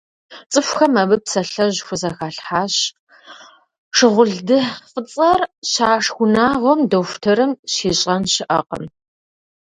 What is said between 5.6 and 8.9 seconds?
щашх унагъуэм дохутырым щищӀэн щыӀэкъым».